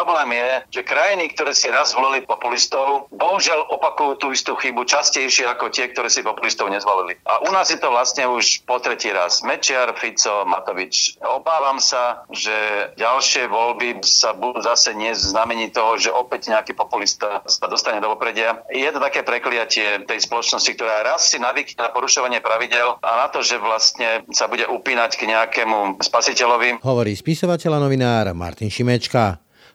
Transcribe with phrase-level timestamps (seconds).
[0.00, 5.50] problém je, že krajiny, ktoré si raz zvolili populistov, bohužiaľ opakujú tú istú chybu častejšie
[5.50, 7.18] ako tie, ktoré si populistov nezvolili.
[7.26, 9.42] A u nás je to vlastne už po tretí raz.
[9.42, 11.20] Mečiar, Fico, Matovič.
[11.20, 12.54] Obávam sa, že
[12.96, 18.62] ďalšie voľby sa budú zase neznamení toho, že opäť nejaký populista sa dostane do popredia.
[18.70, 23.28] Je to také prekliatie tej spoločnosti, ktorá raz si navykne na porušovanie pravidel a na
[23.28, 26.80] to, že vlastne sa bude upínať k nejakému spasiteľovi.
[26.80, 29.19] Hovorí spisovateľ a novinár Martin Šimečka.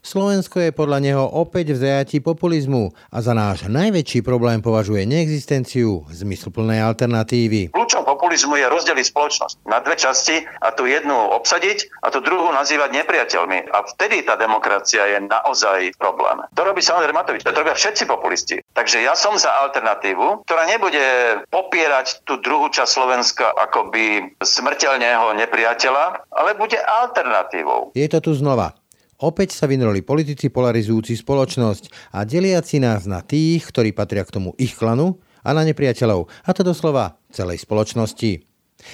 [0.05, 6.05] Slovensko je podľa neho opäť v zajatí populizmu a za náš najväčší problém považuje neexistenciu
[6.13, 7.73] zmysluplnej alternatívy.
[7.73, 12.53] Kľúčom populizmu je rozdeliť spoločnosť na dve časti a tu jednu obsadiť a tu druhú
[12.53, 13.65] nazývať nepriateľmi.
[13.73, 16.37] A vtedy tá demokracia je naozaj problém.
[16.53, 18.61] To robí samozrejme Matovič, to robia všetci populisti.
[18.77, 21.01] Takže ja som za alternatívu, ktorá nebude
[21.49, 27.89] popierať tú druhú časť Slovenska akoby smrteľného nepriateľa, ale bude alternatívou.
[27.97, 28.84] Je to tu znova.
[29.23, 34.51] Opäť sa vynroli politici polarizujúci spoločnosť a deliaci nás na tých, ktorí patria k tomu
[34.59, 38.44] ich klanu a na nepriateľov, a to doslova celej spoločnosti.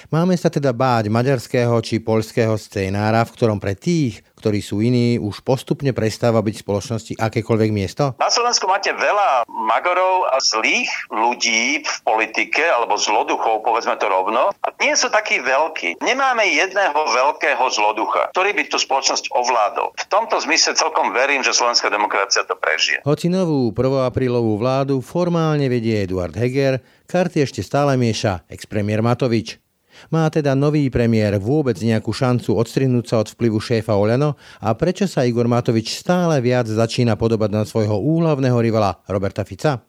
[0.10, 5.22] Máme sa teda báť maďarského či poľského scénára, v ktorom pre tých, ktorí sú iní,
[5.22, 8.18] už postupne prestáva byť v spoločnosti akékoľvek miesto?
[8.18, 14.50] Na Slovensku máte veľa magorov a zlých ľudí v politike, alebo zloduchov, povedzme to rovno.
[14.66, 16.02] A nie sú takí veľkí.
[16.02, 19.94] Nemáme jedného veľkého zloducha, ktorý by tú spoločnosť ovládol.
[19.94, 23.06] V tomto zmysle celkom verím, že slovenská demokracia to prežije.
[23.06, 24.10] Hoci novú 1.
[24.10, 29.62] aprílovú vládu formálne vedie Eduard Heger, karty ešte stále mieša ex-premiér Matovič.
[30.10, 35.06] Má teda nový premiér vôbec nejakú šancu odstrihnúť sa od vplyvu šéfa Oľano a prečo
[35.06, 39.84] sa Igor Matovič stále viac začína podobať na svojho úhlavného rivala Roberta Fica?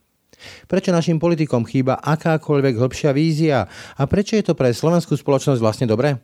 [0.66, 5.86] Prečo našim politikom chýba akákoľvek hĺbšia vízia a prečo je to pre slovenskú spoločnosť vlastne
[5.86, 6.18] dobré?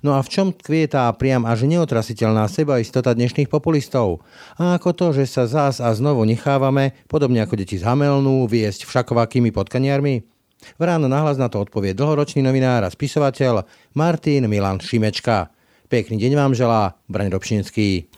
[0.00, 2.46] No a v čom tkvie tá priam až neotrasiteľná
[2.80, 4.24] istota dnešných populistov?
[4.56, 8.88] A ako to, že sa zás a znovu nechávame, podobne ako deti z Hamelnú, viesť
[8.88, 10.33] všakovakými potkaniarmi?
[10.74, 15.52] V ráno nahlas na to odpovie dlhoročný novinár a spisovateľ Martin Milan Šimečka.
[15.86, 18.08] Pekný deň vám želá Braň Robšinský.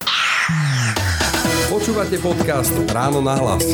[1.66, 3.66] Počúvate podcast Ráno na hlas.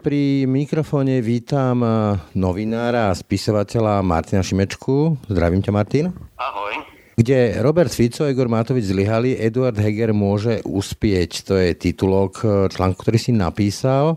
[0.00, 1.84] Pri mikrofóne vítam
[2.32, 5.28] novinára a spisovateľa Martina Šimečku.
[5.28, 6.06] Zdravím ťa, Martin.
[6.40, 6.90] Ahoj
[7.20, 11.44] kde Robert Fico a Igor Matovič zlyhali, Eduard Heger môže uspieť.
[11.52, 12.40] To je titulok
[12.72, 14.16] článku, ktorý si napísal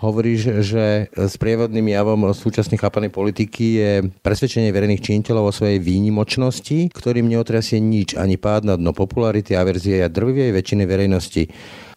[0.00, 3.92] hovoríš, že sprievodným javom súčasnej chápanej politiky je
[4.24, 10.00] presvedčenie verejných činiteľov o svojej výnimočnosti, ktorým neotrasie nič, ani pád na dno popularity, averzie
[10.00, 11.44] a drvivej väčšiny verejnosti.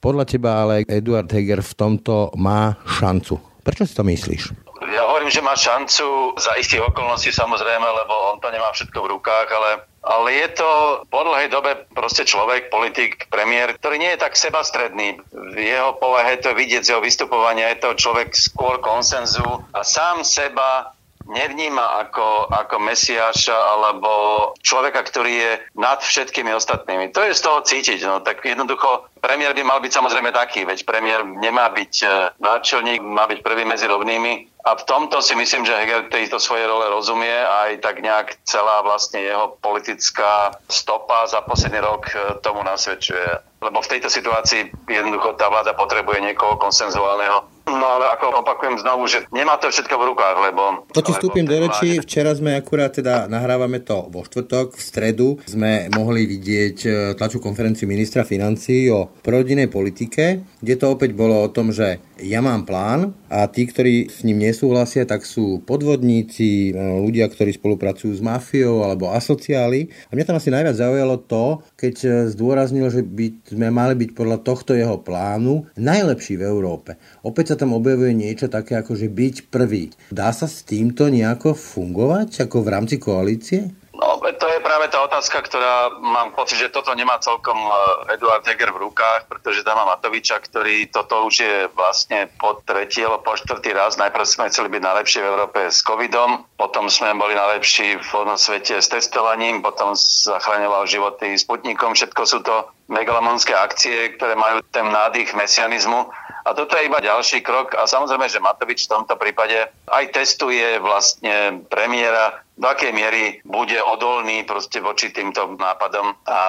[0.03, 3.39] Podľa teba ale Eduard Heger v tomto má šancu.
[3.63, 4.62] Prečo si to myslíš?
[4.91, 9.11] Ja hovorím, že má šancu za istých okolností samozrejme, lebo on to nemá všetko v
[9.19, 9.71] rukách, ale
[10.03, 10.69] ale je to
[11.07, 15.15] po dlhej dobe proste človek, politik, premiér, ktorý nie je tak sebastredný.
[15.31, 20.27] V jeho povahe to vidieť z jeho vystupovania, je to človek skôr konsenzu a sám
[20.27, 20.91] seba
[21.27, 24.11] nevníma ako, ako mesiaša alebo
[24.59, 27.11] človeka, ktorý je nad všetkými ostatnými.
[27.15, 27.99] To je z toho cítiť.
[28.03, 32.07] No, tak jednoducho premiér by mal byť samozrejme taký, veď premiér nemá byť e,
[32.43, 34.51] náčelník, má byť prvý medzi rovnými.
[34.63, 38.79] A v tomto si myslím, že Hegel tejto svojej role rozumie aj tak nejak celá
[38.79, 43.52] vlastne jeho politická stopa za posledný rok e, tomu nasvedčuje.
[43.63, 47.53] Lebo v tejto situácii jednoducho tá vláda potrebuje niekoho konsenzuálneho.
[47.63, 50.83] No ale ako opakujem znovu, že nemá to všetko v rukách, lebo...
[50.91, 51.95] To ti vstúpim do reči.
[52.03, 57.39] Včera sme akurát teda nahrávame to vo štvrtok, v stredu sme mohli vidieť e, tlačú
[57.39, 62.61] konferenciu ministra financí o prorodinnej politike, kde to opäť bolo o tom, že ja mám
[62.67, 68.21] plán a tí, ktorí s ním nesúhlasia, tak sú podvodníci, e, ľudia, ktorí spolupracujú s
[68.21, 69.89] mafiou alebo asociáli.
[70.09, 74.09] A mňa tam asi najviac zaujalo to, keď e, zdôraznil, že by sme mali byť
[74.13, 77.01] podľa tohto jeho plánu najlepší v Európe.
[77.25, 79.89] Opäť sa tam objavuje niečo také ako, že byť prvý.
[80.13, 83.82] Dá sa s týmto nejako fungovať, ako v rámci koalície?
[83.93, 87.71] No, to je práve tá otázka, ktorá mám pocit, že toto nemá celkom e,
[88.17, 93.05] Eduard Heger v rukách, pretože tam má Matoviča, ktorý toto už je vlastne po tretí
[93.05, 94.01] alebo po štvrtý raz.
[94.01, 98.81] Najprv sme chceli byť najlepší v Európe s covidom, potom sme boli najlepší v svete
[98.81, 101.93] s testovaním, potom zachraňoval životy Sputnikom.
[101.93, 106.09] Všetko sú to megalomonské akcie, ktoré majú ten nádych mesianizmu.
[106.43, 110.75] A toto je iba ďalší krok a samozrejme, že Matovič v tomto prípade aj testuje
[110.83, 116.13] vlastne premiéra do akej miery bude odolný proste voči týmto nápadom.
[116.27, 116.39] A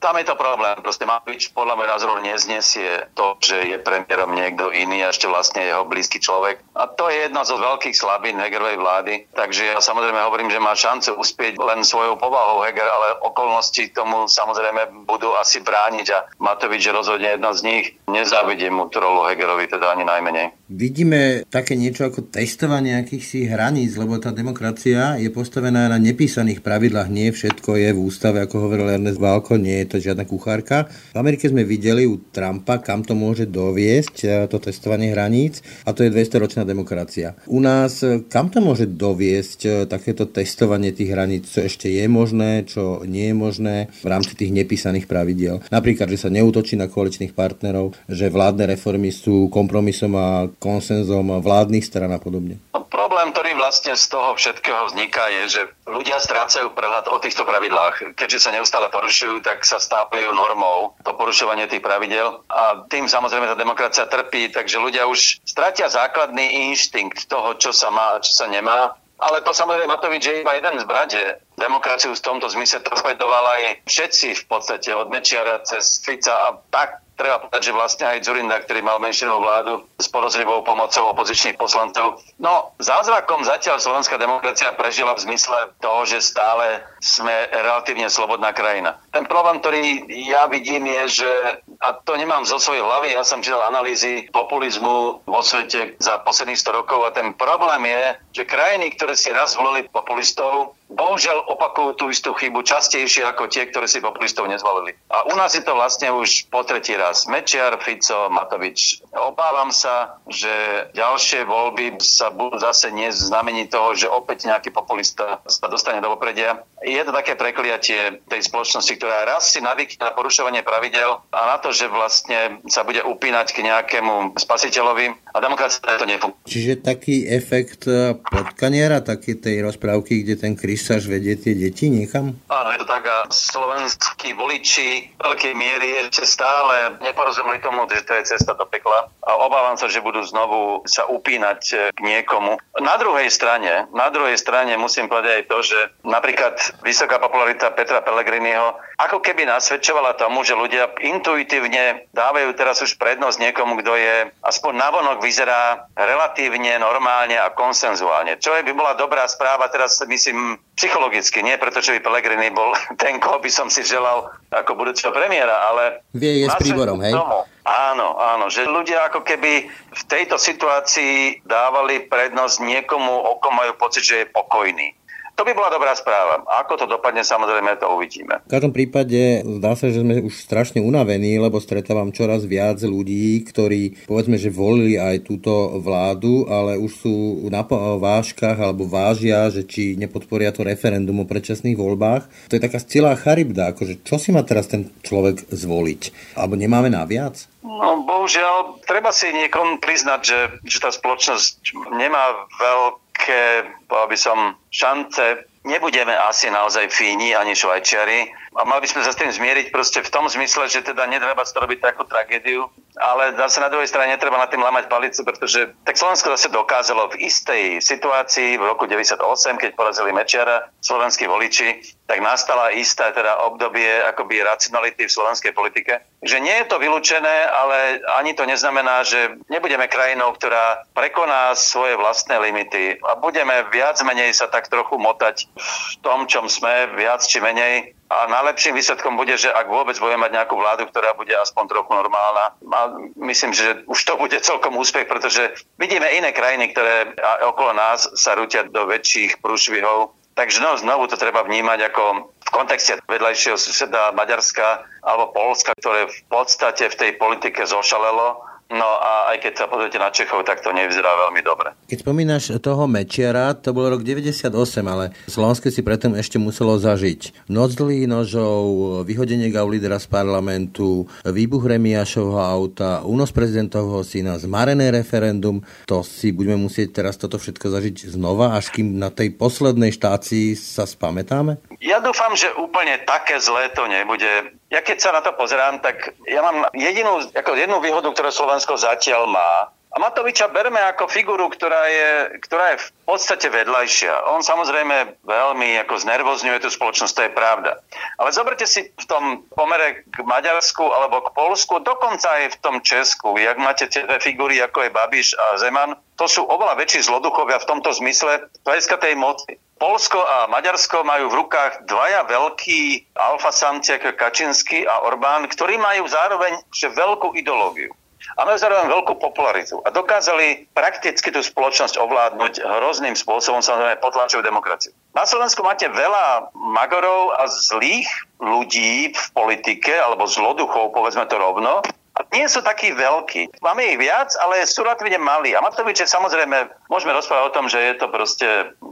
[0.00, 0.74] tam je to problém.
[0.80, 5.62] Proste Matovič podľa môjho názoru neznesie to, že je premiérom niekto iný a ešte vlastne
[5.62, 6.64] jeho blízky človek.
[6.72, 9.14] A to je jedna zo veľkých slabín Hegerovej vlády.
[9.36, 14.26] Takže ja samozrejme hovorím, že má šancu uspieť len svojou povahou Heger, ale okolnosti tomu
[14.26, 17.84] samozrejme budú asi brániť a Matovič je rozhodne jedna z nich.
[18.08, 20.46] Nezávidím mu rolu Hegerovi, teda ani najmenej.
[20.72, 27.12] Vidíme také niečo ako testovanie akýchsi hraníc, lebo tá demokracia je postavená na nepísaných pravidlách.
[27.12, 30.88] Nie všetko je v ústave, ako hovoril Ernest Válko, nie je to žiadna kuchárka.
[31.12, 35.92] V Amerike sme videli u Trumpa, kam to môže doviesť, e, to testovanie hraníc, a
[35.92, 37.36] to je 200-ročná demokracia.
[37.52, 42.08] U nás, e, kam to môže doviesť e, takéto testovanie tých hraníc, čo ešte je
[42.08, 45.60] možné, čo nie je možné v rámci tých nepísaných pravidiel.
[45.68, 51.84] Napríklad, že sa neútočí na koaličných partnerov, že vládne reformy sú kompromisom a konsenzom vládnych
[51.84, 52.56] stran a podobne.
[52.72, 57.46] No, problém, ktorý vlastne z toho všetkého vzniká, je, že ľudia strácajú prehľad o týchto
[57.46, 58.14] pravidlách.
[58.18, 63.50] Keďže sa neustále porušujú, tak sa stávajú normou to porušovanie tých pravidel a tým samozrejme
[63.50, 68.32] tá demokracia trpí, takže ľudia už stratia základný inštinkt toho, čo sa má a čo
[68.34, 71.22] sa nemá ale to samozrejme Matovič je iba jeden z brade.
[71.54, 76.98] Demokraciu v tomto zmysle torpedovala aj všetci v podstate, od Mečiara cez Fica a tak
[77.22, 82.18] treba povedať, že vlastne aj Zurinda, ktorý mal menšinovú vládu s porozrivou pomocou opozičných poslancov.
[82.42, 88.98] No, zázrakom zatiaľ slovenská demokracia prežila v zmysle toho, že stále sme relatívne slobodná krajina.
[89.14, 91.32] Ten problém, ktorý ja vidím, je, že,
[91.78, 96.58] a to nemám zo svojej hlavy, ja som čítal analýzy populizmu vo svete za posledných
[96.58, 98.02] 100 rokov a ten problém je,
[98.42, 103.64] že krajiny, ktoré si raz volili populistov, bohužiaľ opakujú tú istú chybu častejšie ako tie,
[103.68, 104.92] ktoré si populistov nezvolili.
[105.08, 107.24] A u nás je to vlastne už po tretí raz.
[107.24, 109.00] Mečiar, Fico, Matovič.
[109.16, 110.52] Obávam sa, že
[110.92, 116.60] ďalšie voľby sa budú zase neznameniť toho, že opäť nejaký populista sa dostane do popredia.
[116.84, 121.56] Je to také prekliatie tej spoločnosti, ktorá raz si navykne na porušovanie pravidel a na
[121.62, 126.42] to, že vlastne sa bude upínať k nejakému spasiteľovi a demokracia to nefunguje.
[126.44, 127.86] Čiže taký efekt
[128.28, 132.34] potkaniera, taký tej rozprávky, kde ten Kris až vedie tie deti niekam?
[132.50, 138.16] Áno, je to tak a slovenskí voliči veľkej miery ešte stále neporozumeli tomu, že to
[138.18, 142.58] je cesta do pekla a obávam sa, že budú znovu sa upínať e, k niekomu.
[142.80, 148.02] Na druhej strane, na druhej strane musím povedať aj to, že napríklad vysoká popularita Petra
[148.02, 154.14] Pellegriniho ako keby nasvedčovala tomu, že ľudia intuitívne dávajú teraz už prednosť niekomu, kto je
[154.46, 158.38] aspoň navonok vyzerá relatívne normálne a konsenzuálne.
[158.38, 162.72] Čo je by bola dobrá správa, teraz myslím psychologicky, nie preto, že by Pellegrini bol
[163.02, 166.04] ten, koho by som si želal ako budúceho premiéra, ale...
[166.16, 167.12] Vie je s príborom, hej?
[167.12, 173.56] Tomu, áno, áno, že ľudia ako keby v tejto situácii dávali prednosť niekomu, o kom
[173.56, 174.96] majú pocit, že je pokojný.
[175.32, 176.44] To by bola dobrá správa.
[176.62, 178.44] Ako to dopadne, samozrejme, to uvidíme.
[178.46, 183.40] V každom prípade zdá sa, že sme už strašne unavení, lebo stretávam čoraz viac ľudí,
[183.48, 187.14] ktorí povedzme, že volili aj túto vládu, ale už sú
[187.48, 192.28] na váškach alebo vážia, že či nepodporia to referendum o predčasných voľbách.
[192.52, 196.36] To je taká celá charybda, akože čo si má teraz ten človek zvoliť?
[196.36, 197.48] Alebo nemáme na viac?
[197.62, 204.18] No, bohužiaľ, treba si niekom priznať, že, že tá spoločnosť nemá veľ také, povedal by
[204.18, 204.38] som,
[204.74, 205.46] šance.
[205.62, 210.04] Nebudeme asi naozaj fíni ani švajčiari a mali by sme sa s tým zmieriť proste
[210.04, 212.68] v tom zmysle, že teda netreba to robiť takú tragédiu,
[213.00, 217.08] ale zase na druhej strane netreba na tým lamať palicu, pretože tak Slovensko zase dokázalo
[217.16, 219.16] v istej situácii v roku 98,
[219.56, 226.04] keď porazili Mečiara slovenskí voliči, tak nastala istá teda obdobie akoby racionality v slovenskej politike.
[226.20, 231.96] Že nie je to vylúčené, ale ani to neznamená, že nebudeme krajinou, ktorá prekoná svoje
[231.96, 237.24] vlastné limity a budeme viac menej sa tak trochu motať v tom, čom sme, viac
[237.24, 237.96] či menej.
[238.12, 241.96] A najlepším výsledkom bude, že ak vôbec budeme mať nejakú vládu, ktorá bude aspoň trochu
[241.96, 242.80] normálna, a
[243.24, 247.16] myslím, že už to bude celkom úspech, pretože vidíme iné krajiny, ktoré
[247.48, 250.12] okolo nás sa rútia do väčších prúšvihov.
[250.36, 256.08] Takže no, znovu to treba vnímať ako v kontexte vedľajšieho suseda Maďarska alebo Polska, ktoré
[256.08, 260.64] v podstate v tej politike zošalelo No a aj keď sa pozriete na Čechov, tak
[260.64, 261.76] to nevyzerá veľmi dobre.
[261.92, 264.48] Keď spomínaš toho Mečiara, to bol rok 98,
[264.88, 268.62] ale Slovensko si predtým ešte muselo zažiť noc nožov,
[269.04, 275.60] vyhodenie Gaulidera z parlamentu, výbuch Remiašovho auta, únos prezidentovho syna, zmarené referendum.
[275.84, 280.56] To si budeme musieť teraz toto všetko zažiť znova, až kým na tej poslednej štácii
[280.56, 281.60] sa spamätáme?
[281.82, 284.54] Ja dúfam, že úplne také zlé to nebude.
[284.70, 288.78] Ja keď sa na to pozerám, tak ja mám jedinú, ako jednu výhodu, ktorú Slovensko
[288.78, 294.32] zatiaľ má, A Matoviča berme ako figuru, ktorá je, ktorá je v podstate vedľajšia.
[294.32, 297.76] On samozrejme veľmi ako znervozňuje tú spoločnosť, to je pravda.
[298.16, 302.80] Ale zoberte si v tom pomere k Maďarsku alebo k Polsku, dokonca aj v tom
[302.80, 307.04] Česku, jak máte tie dve figury, ako je Babiš a Zeman, to sú oveľa väčší
[307.04, 309.60] zloduchovia v tomto zmysle hľadiska tej moci.
[309.76, 316.08] Polsko a Maďarsko majú v rukách dvaja veľkí alfasamci ako Kačinsky a Orbán, ktorí majú
[316.08, 317.92] zároveň veľkú ideológiu
[318.36, 319.80] a majú zároveň veľkú popularitu.
[319.84, 324.92] A dokázali prakticky tú spoločnosť ovládnuť hrozným spôsobom, samozrejme potlačujú demokraciu.
[325.12, 328.08] Na Slovensku máte veľa magorov a zlých
[328.40, 333.64] ľudí v politike, alebo zloduchov, povedzme to rovno, a nie sú takí veľkí.
[333.64, 335.56] Máme ich viac, ale sú relatívne malí.
[335.56, 338.48] A Matovič je samozrejme, môžeme rozprávať o tom, že je to proste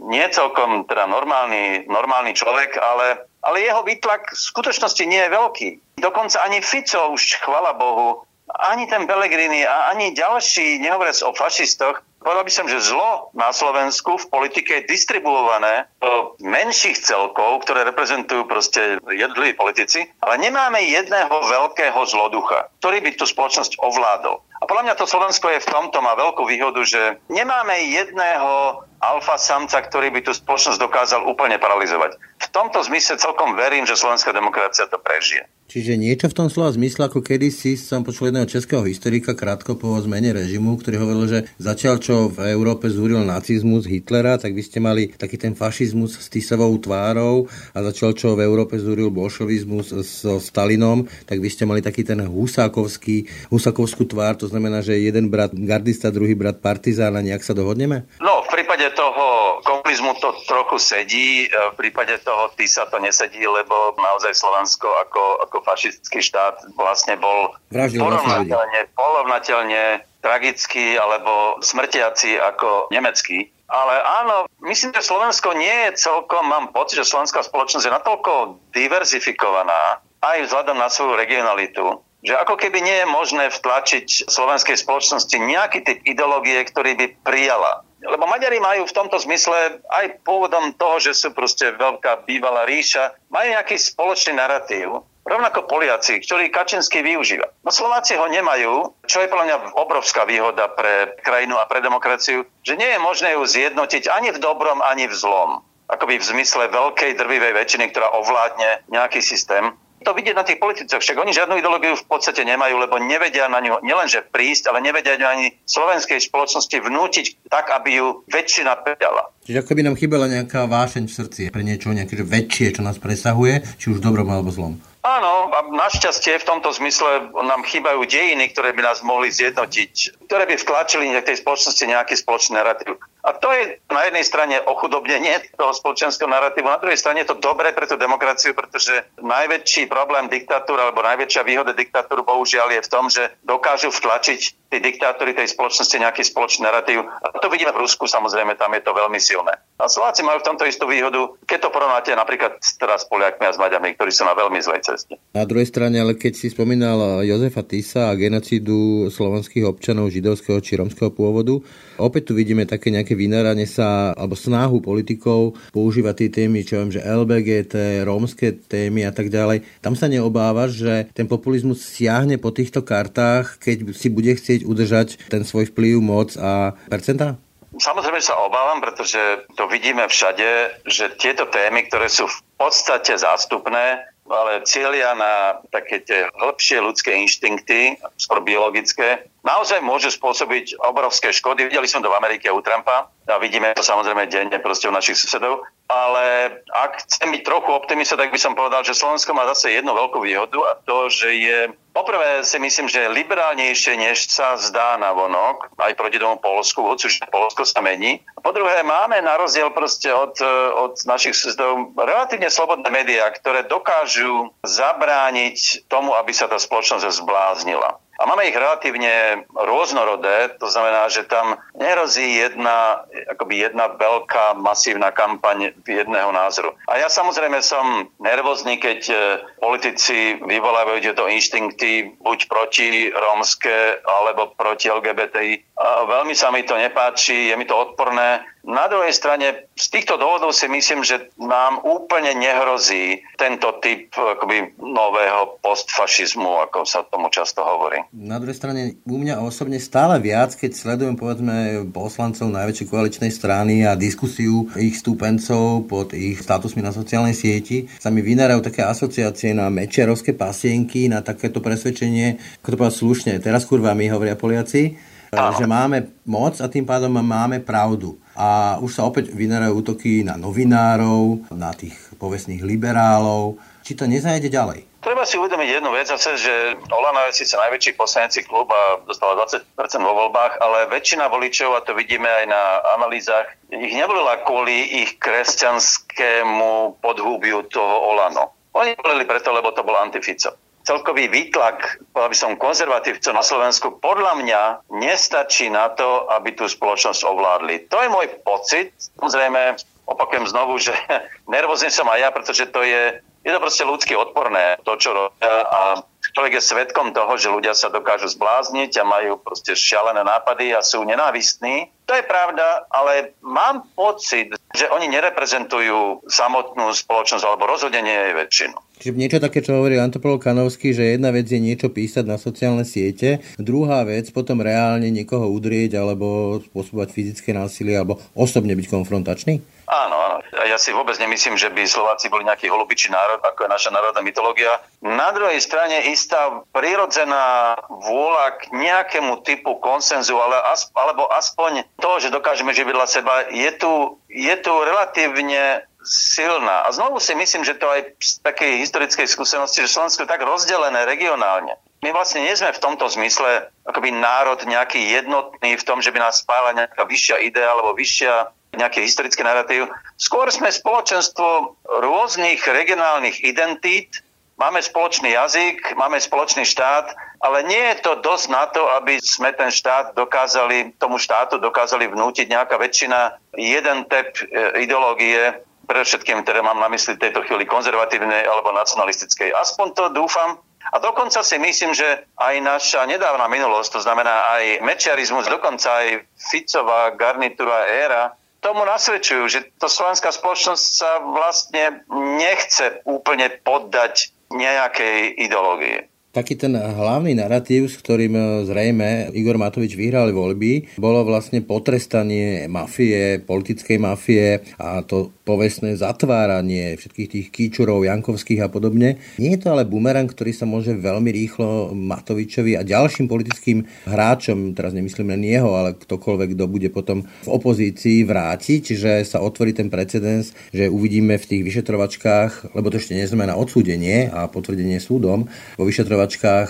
[0.09, 5.69] nie celkom teda normálny, normálny človek, ale, ale jeho výtlak v skutočnosti nie je veľký.
[6.01, 8.25] Dokonca ani Fico už, chvala Bohu,
[8.59, 13.49] ani ten Pellegrini a ani ďalší, nehovoriac o fašistoch, povedal by som, že zlo na
[13.51, 20.85] Slovensku v politike je distribuované do menších celkov, ktoré reprezentujú proste jednotliví politici, ale nemáme
[20.85, 24.45] jedného veľkého zloducha, ktorý by tú spoločnosť ovládol.
[24.61, 29.41] A podľa mňa to Slovensko je v tomto má veľkú výhodu, že nemáme jedného alfa
[29.41, 32.21] samca, ktorý by tú spoločnosť dokázal úplne paralizovať.
[32.21, 35.49] V tomto zmysle celkom verím, že slovenská demokracia to prežije.
[35.71, 39.95] Čiže niečo v tom slova zmysle, ako kedysi som počul jedného českého historika krátko po
[40.03, 44.83] zmene režimu, ktorý hovoril, že začal čo v Európe zúril nacizmus Hitlera, tak vy ste
[44.83, 50.43] mali taký ten fašizmus s Tisovou tvárou a začal čo v Európe zúril bolšovizmus so
[50.43, 55.55] Stalinom, tak vy ste mali taký ten husákovský, husákovskú tvár, to znamená, že jeden brat
[55.55, 58.11] gardista, druhý brat partizán a nejak sa dohodneme?
[58.19, 64.31] No, prípade toho komunizmu to trochu sedí, v prípade toho Tisa to nesedí, lebo naozaj
[64.31, 73.51] Slovensko ako, ako fašistický štát vlastne bol porovnateľne, porovnateľne tragický alebo smrtiaci ako nemecký.
[73.67, 78.63] Ale áno, myslím, že Slovensko nie je celkom, mám pocit, že slovenská spoločnosť je natoľko
[78.71, 85.35] diverzifikovaná aj vzhľadom na svoju regionalitu, že ako keby nie je možné vtlačiť slovenskej spoločnosti
[85.35, 90.97] nejaký typ ideológie, ktorý by prijala lebo Maďari majú v tomto zmysle aj pôvodom toho,
[91.01, 95.05] že sú proste veľká bývalá ríša, majú nejaký spoločný narratív.
[95.21, 97.45] Rovnako Poliaci, ktorý Kačinský využíva.
[97.61, 102.49] No Slováci ho nemajú, čo je podľa mňa obrovská výhoda pre krajinu a pre demokraciu,
[102.65, 105.61] že nie je možné ju zjednotiť ani v dobrom, ani v zlom.
[105.93, 111.01] Akoby v zmysle veľkej drvivej väčšiny, ktorá ovládne nejaký systém to vidieť na tých politicoch.
[111.01, 115.21] Však oni žiadnu ideológiu v podstate nemajú, lebo nevedia na ňu nielenže prísť, ale nevedia
[115.21, 119.29] ňu ani slovenskej spoločnosti vnútiť tak, aby ju väčšina prijala.
[119.45, 122.97] Čiže ako by nám chýbala nejaká vášeň v srdci pre niečo nejaké väčšie, čo nás
[122.97, 124.81] presahuje, či už dobrom alebo zlom.
[125.01, 130.45] Áno, a našťastie v tomto zmysle nám chýbajú dejiny, ktoré by nás mohli zjednotiť, ktoré
[130.45, 133.01] by vtlačili v tej spoločnosti nejaký spoločný narratív.
[133.21, 137.43] A to je na jednej strane ochudobnenie toho spoločenského narratívu, na druhej strane je to
[137.43, 142.93] dobré pre tú demokraciu, pretože najväčší problém diktatúry alebo najväčšia výhoda diktatúry bohužiaľ je v
[142.93, 147.03] tom, že dokážu vtlačiť tí diktátori tej spoločnosti nejaký spoločný narratív.
[147.03, 149.59] A to vidíme v Rusku, samozrejme, tam je to veľmi silné.
[149.83, 153.59] A Slováci majú v tomto istú výhodu, keď to porovnáte napríklad teraz Poliakmi a s
[153.59, 155.19] Maďarmi, ktorí sú na veľmi zlej ceste.
[155.35, 160.79] Na druhej strane, ale keď si spomínal Jozefa Tisa a genocídu slovenských občanov židovského či
[160.79, 161.59] romského pôvodu,
[162.01, 166.91] opäť tu vidíme také nejaké vynáranie sa alebo snahu politikov používať tie témy, čo viem,
[166.91, 169.63] že LBGT, rómske témy a tak ďalej.
[169.85, 175.31] Tam sa neobávaš, že ten populizmus siahne po týchto kartách, keď si bude chcieť udržať
[175.31, 177.37] ten svoj vplyv, moc a percentá?
[177.71, 184.10] Samozrejme sa obávam, pretože to vidíme všade, že tieto témy, ktoré sú v podstate zástupné,
[184.31, 191.67] ale cieľia na také tie hĺbšie ľudské inštinkty, skôr biologické, naozaj môžu spôsobiť obrovské škody.
[191.67, 195.19] Videli sme to v Amerike u Trumpa a vidíme to samozrejme denne proste u našich
[195.19, 195.67] susedov.
[195.91, 199.91] Ale ak chcem byť trochu optimista, tak by som povedal, že Slovensko má zase jednu
[199.91, 201.59] veľkú výhodu a to, že je
[201.91, 207.11] Poprvé si myslím, že liberálnejšie, než sa zdá na vonok, aj proti tomu Polsku, hoci
[207.11, 208.23] už Polsko sa mení.
[208.39, 210.39] Po druhé, máme na rozdiel proste od,
[210.87, 217.99] od našich susedov relatívne slobodné médiá, ktoré dokážu zabrániť tomu, aby sa tá spoločnosť zbláznila.
[218.21, 225.09] A máme ich relatívne rôznorodé, to znamená, že tam nerozí jedna, akoby jedna veľká masívna
[225.09, 226.77] kampaň jedného názoru.
[226.85, 229.15] A ja samozrejme som nervózny, keď e,
[229.57, 235.81] politici vyvolávajú tieto inštinkty buď proti rómske alebo proti LGBTI.
[235.81, 240.21] A veľmi sa mi to nepáči, je mi to odporné Na druhej strane, z týchto
[240.21, 247.31] dôvodov si myslím, že nám úplne nehrozí tento typ akoby, nového postfašizmu, ako sa tomu
[247.31, 248.03] často hovorí.
[248.11, 253.87] Na druhej strane, u mňa osobne stále viac, keď sledujem povedzme poslancov najväčšej koaličnej strany
[253.87, 259.55] a diskusiu ich stúpencov pod ich statusmi na sociálnej sieti, sa mi vynárajú také asociácie
[259.55, 264.99] na mečiarovské pasienky, na takéto presvedčenie, ako to povedať slušne, teraz kurva my hovoria Poliaci,
[265.31, 265.55] Áno.
[265.55, 268.19] že máme moc a tým pádom máme pravdu.
[268.35, 273.55] A už sa opäť vynárajú útoky na novinárov, na tých povestných liberálov.
[273.87, 274.90] Či to nezajde ďalej?
[275.01, 279.65] Treba si uvedomiť jednu vec, že Olano je síce najväčší poslanecký klub a dostala 20%
[280.05, 282.63] vo voľbách, ale väčšina voličov, a to vidíme aj na
[283.01, 288.53] analýzach, ich nevolila kvôli ich kresťanskému podhúbiu toho Olano.
[288.77, 294.33] Oni volili preto, lebo to bol antifico celkový výtlak, aby som konzervatívcov na Slovensku, podľa
[294.41, 297.87] mňa nestačí na to, aby tú spoločnosť ovládli.
[297.93, 298.91] To je môj pocit.
[299.21, 299.77] Samozrejme,
[300.09, 300.91] opakujem znovu, že
[301.55, 305.49] nervózny som aj ja, pretože to je, je to proste ľudsky odporné, to, čo robia
[305.65, 306.05] a
[306.37, 310.85] človek je svetkom toho, že ľudia sa dokážu zblázniť a majú proste šialené nápady a
[310.85, 311.89] sú nenávistní.
[312.05, 318.33] To je pravda, ale mám pocit, že oni nereprezentujú samotnú spoločnosť alebo rozhodne nie je
[318.37, 318.77] väčšinu.
[319.01, 322.85] Čiže niečo také, čo hovorí Antopolov Kanovský, že jedna vec je niečo písať na sociálne
[322.85, 329.65] siete, druhá vec potom reálne niekoho udrieť alebo spôsobovať fyzické násilie alebo osobne byť konfrontačný?
[329.89, 330.39] Áno, áno.
[330.69, 334.23] Ja si vôbec nemyslím, že by Slováci boli nejaký holubičí národ, ako je naša národná
[334.23, 334.79] mytológia.
[335.03, 342.11] Na druhej strane istá prirodzená vôľa k nejakému typu konsenzu, ale as, alebo aspoň to,
[342.23, 346.87] že dokážeme žiť vedľa seba, je tu, je tu relatívne silná.
[346.87, 350.45] A znovu si myslím, že to aj z takej historickej skúsenosti, že Slovensko je tak
[350.45, 351.77] rozdelené regionálne.
[352.01, 356.19] My vlastne nie sme v tomto zmysle akoby národ nejaký jednotný v tom, že by
[356.25, 359.93] nás spála nejaká vyššia idea alebo vyššia nejaký historický narratív.
[360.17, 364.25] Skôr sme spoločenstvo rôznych regionálnych identít,
[364.57, 369.53] máme spoločný jazyk, máme spoločný štát, ale nie je to dosť na to, aby sme
[369.57, 376.63] ten štát dokázali, tomu štátu dokázali vnútiť nejaká väčšina, jeden typ e, ideológie, predovšetkým, ktoré
[376.63, 379.51] mám na mysli v tejto chvíli konzervatívnej alebo nacionalistickej.
[379.51, 380.63] Aspoň to dúfam.
[380.91, 386.25] A dokonca si myslím, že aj naša nedávna minulosť, to znamená aj mečiarizmus, dokonca aj
[386.51, 392.05] Ficová garnitúra éra, tomu nasvedčujú, že to slovenská spoločnosť sa vlastne
[392.41, 396.10] nechce úplne poddať nejakej ideológie.
[396.31, 402.71] Taký ten hlavný narratív, s ktorým e, zrejme Igor Matovič vyhral voľby, bolo vlastne potrestanie
[402.71, 409.19] mafie, politickej mafie a to povestné zatváranie všetkých tých kýčurov, Jankovských a podobne.
[409.43, 414.79] Nie je to ale bumerang, ktorý sa môže veľmi rýchlo Matovičovi a ďalším politickým hráčom,
[414.79, 419.75] teraz nemyslím len jeho, ale ktokoľvek, kto bude potom v opozícii vrátiť, čiže sa otvorí
[419.75, 425.51] ten precedens, že uvidíme v tých vyšetrovačkách, lebo to ešte neznamená odsúdenie a potvrdenie súdom,
[425.75, 426.20] vo vyšetrovačkách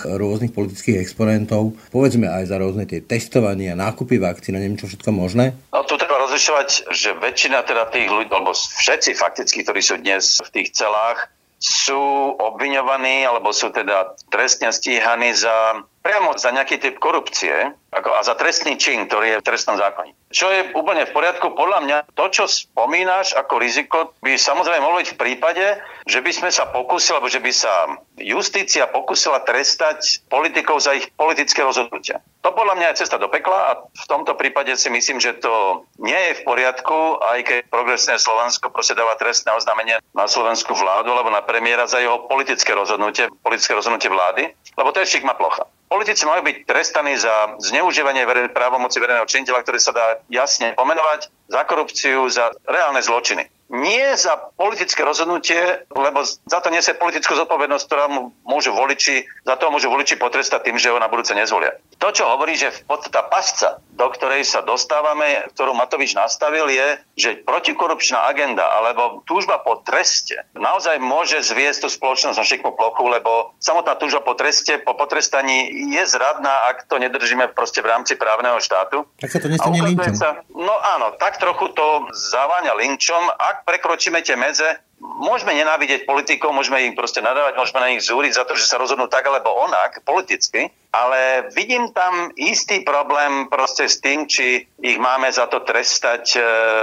[0.05, 5.11] rôznych politických exponentov, povedzme aj za rôzne tie testovania, nákupy vakcín a neviem čo všetko
[5.11, 5.57] možné?
[5.73, 10.39] No tu treba rozlišovať, že väčšina teda tých ľudí, alebo všetci fakticky, ktorí sú dnes
[10.39, 11.27] v tých celách,
[11.61, 12.01] sú
[12.41, 18.33] obviňovaní alebo sú teda trestne stíhaní za priamo za nejaký typ korupcie ako, a za
[18.39, 20.15] trestný čin, ktorý je v trestnom zákone.
[20.31, 25.03] Čo je úplne v poriadku, podľa mňa to, čo spomínaš ako riziko, by samozrejme mohlo
[25.03, 25.65] byť v prípade,
[26.07, 31.11] že by sme sa pokúsili, alebo že by sa justícia pokúsila trestať politikov za ich
[31.19, 32.23] politické rozhodnutia.
[32.47, 35.83] To podľa mňa je cesta do pekla a v tomto prípade si myslím, že to
[35.99, 41.11] nie je v poriadku, aj keď progresné Slovensko proste dáva trestné oznámenie na slovenskú vládu
[41.11, 45.67] alebo na premiéra za jeho politické rozhodnutie, politické rozhodnutie vlády, lebo to je šikma plocha.
[45.91, 51.27] Politici majú byť trestaní za zneužívanie verejnej právomoci verejného činiteľa, ktoré sa dá jasne pomenovať,
[51.51, 57.85] za korupciu, za reálne zločiny nie za politické rozhodnutie, lebo za to nesie politickú zodpovednosť,
[57.87, 61.71] ktorá mu môžu voliči, za to môžu voliči potrestať tým, že ho na budúce nezvolia.
[62.01, 62.81] To, čo hovorí, že v
[63.13, 69.61] tá pasca, do ktorej sa dostávame, ktorú Matovič nastavil, je, že protikorupčná agenda alebo túžba
[69.61, 74.81] po treste naozaj môže zviesť tú spoločnosť na šikmú plochu, lebo samotná túžba po treste,
[74.81, 79.05] po potrestaní je zradná, ak to nedržíme proste v rámci právneho štátu.
[79.21, 80.17] Tak sa to nestane linčom.
[80.17, 84.65] Sa, no áno, tak trochu to zaváňa linčom, ak prekročíme tie medze,
[85.01, 88.81] môžeme nenávidieť politikov, môžeme ich proste nadávať, môžeme na nich zúriť za to, že sa
[88.81, 94.99] rozhodnú tak alebo onak politicky, ale vidím tam istý problém proste s tým, či ich
[94.99, 96.39] máme za to trestať e,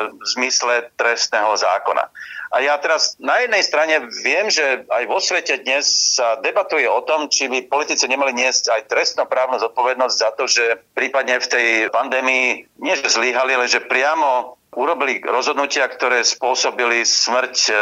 [0.08, 2.08] v zmysle trestného zákona.
[2.48, 7.04] A ja teraz na jednej strane viem, že aj vo svete dnes sa debatuje o
[7.04, 11.66] tom, či by politici nemali niesť aj trestnoprávnu zodpovednosť za to, že prípadne v tej
[11.92, 17.72] pandémii nie že zlyhali, ale že priamo urobili rozhodnutia, ktoré spôsobili smrť e,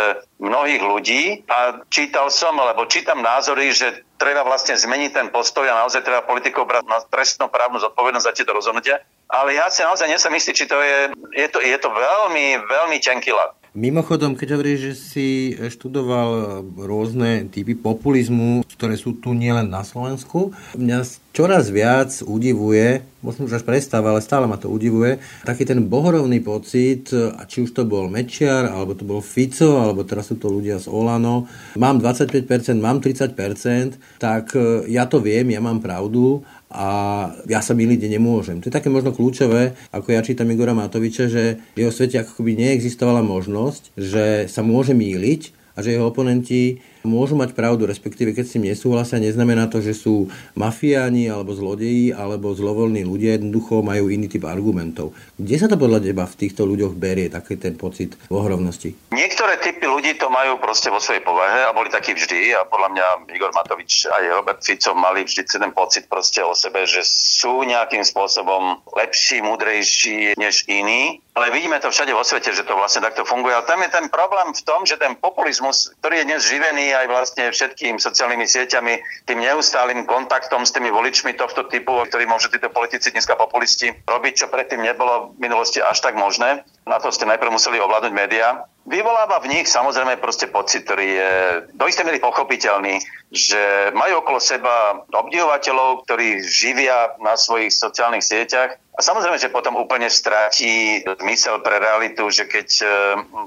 [0.41, 5.85] mnohých ľudí a čítal som, alebo čítam názory, že treba vlastne zmeniť ten postoj a
[5.85, 9.05] naozaj treba politikov brať na trestnú právnu zodpovednosť za tieto rozhodnutia.
[9.29, 12.97] Ale ja si naozaj nesem istý, či to je, je to, je to veľmi, veľmi
[12.97, 13.53] tenký lat.
[13.77, 20.57] Mimochodom, keď hovoríš, že si študoval rôzne typy populizmu, ktoré sú tu nielen na Slovensku,
[20.81, 21.05] mňa
[21.37, 26.41] čoraz viac udivuje, možno už až prestáva, ale stále ma to udivuje, taký ten bohorovný
[26.41, 30.49] pocit, a či už to bol Mečiar, alebo to bol Fico, alebo teraz sú to
[30.49, 31.45] ľudia z Olano,
[31.77, 32.49] mám 25%,
[32.81, 33.37] mám 30%,
[34.17, 34.57] tak
[34.89, 36.41] ja to viem, ja mám pravdu
[36.77, 36.89] a
[37.49, 38.61] ja sa miliť nemôžem.
[38.61, 42.45] To je také možno kľúčové, ako ja čítam Igora Matoviča, že v jeho svete ako
[42.45, 48.35] by neexistovala možnosť, že sa môže míliť a že jeho oponenti môžu mať pravdu, respektíve
[48.35, 50.27] keď s tým nesúhlasia, neznamená to, že sú
[50.59, 55.15] mafiáni alebo zlodeji alebo zlovoľní ľudia, jednoducho majú iný typ argumentov.
[55.39, 58.99] Kde sa to podľa teba v týchto ľuďoch berie, taký ten pocit ohromnosti?
[59.15, 62.89] Niektoré typy ľudí to majú proste vo svojej povahe a boli takí vždy a podľa
[62.93, 67.63] mňa Igor Matovič a Robert Fico mali vždy ten pocit proste o sebe, že sú
[67.63, 71.23] nejakým spôsobom lepší, múdrejší než iní.
[71.37, 73.53] Ale vidíme to všade vo svete, že to vlastne takto funguje.
[73.53, 77.07] Ale tam je ten problém v tom, že ten populizmus, ktorý je dnes živený aj
[77.13, 78.95] vlastne všetkým sociálnymi sieťami,
[79.29, 84.33] tým neustálým kontaktom s tými voličmi tohto typu, ktorí môžu títo politici dneska populisti robiť,
[84.33, 86.65] čo predtým nebolo v minulosti až tak možné.
[86.89, 88.65] Na to ste najprv museli ovládnuť médiá.
[88.87, 91.33] Vyvoláva v nich samozrejme proste pocit, ktorý je
[91.75, 93.03] do istej miery pochopiteľný,
[93.35, 99.77] že majú okolo seba obdivovateľov, ktorí živia na svojich sociálnych sieťach a samozrejme, že potom
[99.77, 102.87] úplne stráti zmysel pre realitu, že keď e,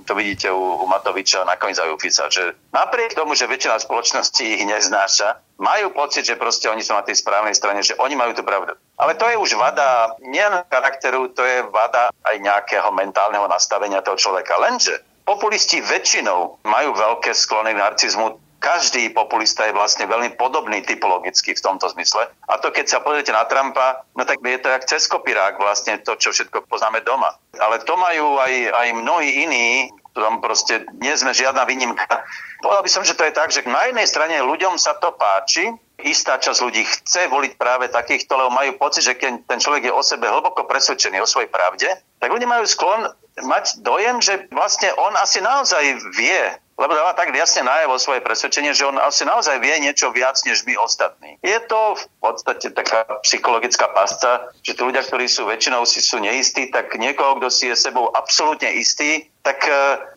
[0.05, 4.43] to vidíte u, u Matoviča, nakoniec aj u Fica, že napriek tomu, že väčšina spoločnosti
[4.45, 8.37] ich neznáša, majú pocit, že proste oni sú na tej správnej strane, že oni majú
[8.37, 8.77] tú pravdu.
[8.99, 14.21] Ale to je už vada nielen charakteru, to je vada aj nejakého mentálneho nastavenia toho
[14.21, 14.53] človeka.
[14.61, 21.55] Lenže populisti väčšinou majú veľké sklony k narcizmu každý populista je vlastne veľmi podobný typologicky
[21.55, 22.27] v tomto zmysle.
[22.51, 25.95] A to keď sa pozriete na Trumpa, no tak je to jak cez kopirák vlastne
[26.03, 27.39] to, čo všetko poznáme doma.
[27.55, 32.03] Ale to majú aj, aj mnohí iní, ktorom proste nie sme žiadna výnimka.
[32.59, 35.71] Povedal by som, že to je tak, že na jednej strane ľuďom sa to páči,
[36.03, 39.95] istá časť ľudí chce voliť práve takýchto, lebo majú pocit, že keď ten človek je
[39.95, 41.87] o sebe hlboko presvedčený o svojej pravde,
[42.19, 43.07] tak ľudia majú sklon
[43.43, 45.83] mať dojem, že vlastne on asi naozaj
[46.15, 46.43] vie,
[46.79, 50.63] lebo dáva tak jasne najavo svoje presvedčenie, že on asi naozaj vie niečo viac než
[50.63, 51.35] my ostatní.
[51.43, 56.23] Je to v podstate taká psychologická pasca, že tí ľudia, ktorí sú väčšinou si sú
[56.23, 59.71] neistí, tak niekoho, kto si je sebou absolútne istý, tak e,